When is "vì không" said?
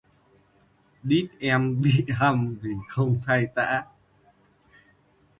2.61-3.21